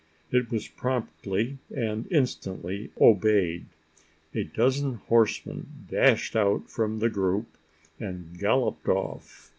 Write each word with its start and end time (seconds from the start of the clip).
It 0.31 0.49
was 0.49 0.67
promptly 0.67 1.59
and 1.69 2.07
instantly 2.11 2.89
obeyed. 2.99 3.67
A 4.33 4.43
dozen 4.45 4.95
horsemen 4.95 5.85
dashed 5.87 6.35
out 6.35 6.67
from 6.71 6.97
the 6.97 7.09
group, 7.11 7.55
and 7.99 8.35
galloped 8.35 8.87
off. 8.87 9.49